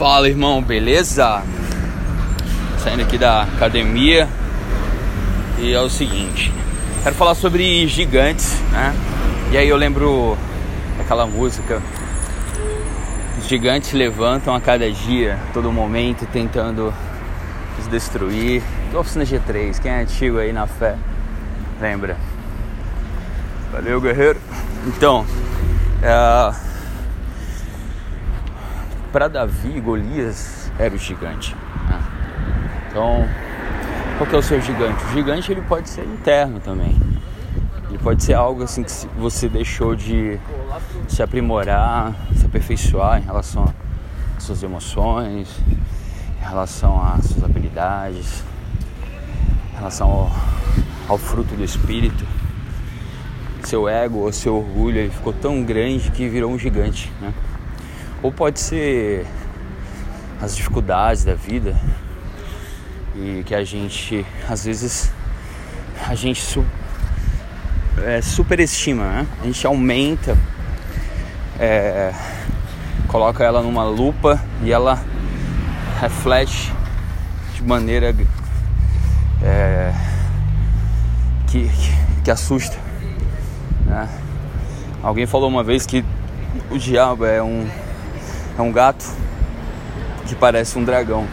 Fala 0.00 0.30
irmão, 0.30 0.62
beleza? 0.62 1.42
Saindo 2.78 3.02
aqui 3.02 3.18
da 3.18 3.42
academia 3.42 4.26
e 5.58 5.74
é 5.74 5.78
o 5.78 5.90
seguinte, 5.90 6.50
quero 7.02 7.14
falar 7.14 7.34
sobre 7.34 7.86
gigantes, 7.86 8.58
né? 8.72 8.94
E 9.52 9.58
aí 9.58 9.68
eu 9.68 9.76
lembro 9.76 10.38
aquela 10.98 11.26
música 11.26 11.82
Os 13.38 13.46
gigantes 13.46 13.92
levantam 13.92 14.54
a 14.54 14.60
cada 14.62 14.90
dia, 14.90 15.38
todo 15.52 15.70
momento, 15.70 16.26
tentando 16.32 16.94
nos 17.76 17.86
destruir. 17.88 18.62
Oficina 18.94 19.26
G3, 19.26 19.78
quem 19.82 19.92
é 19.92 20.00
antigo 20.00 20.38
aí 20.38 20.50
na 20.50 20.66
fé, 20.66 20.96
lembra? 21.78 22.16
Valeu, 23.70 24.00
guerreiro. 24.00 24.40
Então, 24.86 25.26
é... 26.02 26.69
para 29.12 29.28
Davi, 29.28 29.80
Golias 29.80 30.70
era 30.78 30.94
o 30.94 30.98
gigante. 30.98 31.54
Né? 31.88 32.00
Então, 32.88 33.28
qual 34.16 34.28
que 34.28 34.34
é 34.34 34.38
o 34.38 34.42
seu 34.42 34.60
gigante? 34.60 35.04
O 35.04 35.08
gigante 35.12 35.50
ele 35.50 35.62
pode 35.62 35.88
ser 35.88 36.04
interno 36.04 36.60
também. 36.60 36.96
Ele 37.88 37.98
pode 37.98 38.22
ser 38.22 38.34
algo 38.34 38.62
assim 38.62 38.84
que 38.84 38.92
você 39.18 39.48
deixou 39.48 39.96
de 39.96 40.38
se 41.08 41.22
aprimorar, 41.22 42.14
se 42.36 42.46
aperfeiçoar 42.46 43.20
em 43.20 43.24
relação 43.24 43.72
às 44.36 44.44
suas 44.44 44.62
emoções, 44.62 45.48
em 46.40 46.44
relação 46.44 47.02
às 47.02 47.26
suas 47.26 47.44
habilidades, 47.44 48.44
em 49.72 49.76
relação 49.76 50.08
ao, 50.08 50.30
ao 51.08 51.18
fruto 51.18 51.54
do 51.56 51.64
espírito. 51.64 52.24
Seu 53.64 53.88
ego 53.88 54.20
ou 54.20 54.32
seu 54.32 54.56
orgulho 54.56 54.98
ele 54.98 55.10
ficou 55.10 55.32
tão 55.32 55.62
grande 55.62 56.10
que 56.12 56.28
virou 56.28 56.50
um 56.50 56.58
gigante, 56.58 57.12
né? 57.20 57.34
Ou 58.22 58.30
pode 58.30 58.60
ser 58.60 59.26
as 60.40 60.56
dificuldades 60.56 61.24
da 61.24 61.34
vida 61.34 61.76
e 63.14 63.42
que 63.44 63.54
a 63.54 63.64
gente 63.64 64.24
às 64.48 64.64
vezes 64.64 65.12
a 66.06 66.14
gente 66.14 66.40
su, 66.40 66.64
é, 68.04 68.22
superestima, 68.22 69.04
né? 69.04 69.26
A 69.42 69.44
gente 69.44 69.66
aumenta, 69.66 70.36
é, 71.58 72.12
coloca 73.08 73.44
ela 73.44 73.62
numa 73.62 73.84
lupa 73.84 74.40
e 74.62 74.72
ela 74.72 75.02
reflete 76.00 76.72
de 77.54 77.62
maneira 77.62 78.14
é, 79.42 79.92
que, 81.46 81.68
que, 81.68 82.22
que, 82.24 82.30
assusta. 82.30 82.76
Né? 83.84 84.08
Alguém 85.02 85.26
falou 85.26 85.48
uma 85.48 85.62
vez 85.62 85.84
que 85.84 86.04
o 86.70 86.78
diabo 86.78 87.26
é 87.26 87.42
um, 87.42 87.68
é 88.60 88.62
um 88.62 88.70
gato 88.70 89.04
que 90.26 90.34
parece 90.34 90.78
um 90.78 90.84
dragão. 90.84 91.26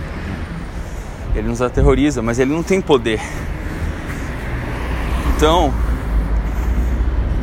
Ele 1.35 1.47
nos 1.47 1.61
aterroriza, 1.61 2.21
mas 2.21 2.39
ele 2.39 2.51
não 2.51 2.63
tem 2.63 2.81
poder. 2.81 3.21
Então, 5.35 5.73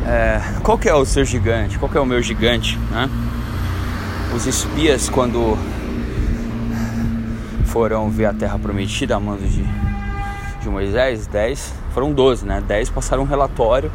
é, 0.06 0.41
qual 0.62 0.80
é 0.84 0.94
o 0.94 1.04
seu 1.04 1.24
gigante? 1.24 1.78
Qual 1.78 1.91
é 1.94 2.00
o 2.00 2.06
meu 2.06 2.20
gigante? 2.22 2.78
Né? 2.91 3.08
Os 4.34 4.46
espias, 4.46 5.08
quando 5.08 5.56
foram 7.66 8.08
ver 8.10 8.26
a 8.26 8.32
terra 8.32 8.58
prometida 8.58 9.16
a 9.16 9.20
mando 9.20 9.46
de, 9.46 9.64
de 10.60 10.69
Moisés, 10.69 11.26
10, 11.26 11.74
foram 11.92 12.12
12, 12.12 12.46
né? 12.46 12.62
10 12.66 12.91
passaram 12.91 13.22
um 13.22 13.26
relatório 13.26 13.92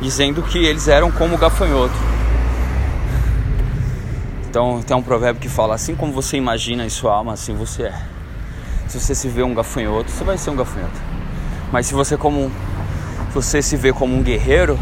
dizendo 0.00 0.42
que 0.42 0.58
eles 0.58 0.88
eram 0.88 1.10
como 1.10 1.38
gafanhoto. 1.38 2.07
Então 4.48 4.82
tem 4.82 4.96
um 4.96 5.02
provérbio 5.02 5.40
que 5.40 5.48
fala: 5.48 5.74
assim 5.74 5.94
como 5.94 6.12
você 6.12 6.36
imagina 6.36 6.84
em 6.84 6.88
sua 6.88 7.14
alma, 7.14 7.34
assim 7.34 7.54
você 7.54 7.84
é. 7.84 8.02
Se 8.88 8.98
você 8.98 9.14
se 9.14 9.28
vê 9.28 9.42
um 9.42 9.54
gafanhoto, 9.54 10.10
você 10.10 10.24
vai 10.24 10.38
ser 10.38 10.50
um 10.50 10.56
gafanhoto. 10.56 10.98
Mas 11.70 11.86
se 11.86 11.94
você 11.94 12.16
como 12.16 12.50
você 13.32 13.60
se 13.60 13.76
vê 13.76 13.92
como 13.92 14.16
um 14.16 14.22
guerreiro, 14.22 14.78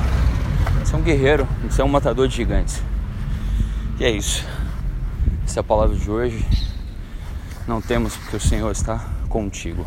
você 0.84 0.94
é 0.94 0.98
um 0.98 1.02
guerreiro, 1.02 1.48
você 1.68 1.82
é 1.82 1.84
um 1.84 1.88
matador 1.88 2.28
de 2.28 2.36
gigantes. 2.36 2.80
E 3.98 4.04
é 4.04 4.10
isso. 4.10 4.46
Essa 5.44 5.58
é 5.58 5.62
a 5.62 5.64
palavra 5.64 5.96
de 5.96 6.08
hoje. 6.08 6.46
Não 7.66 7.80
temos 7.80 8.16
porque 8.16 8.36
o 8.36 8.40
Senhor 8.40 8.70
está 8.70 9.04
contigo. 9.28 9.84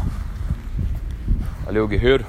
Valeu, 1.63 1.88
guerreiro. 1.88 2.25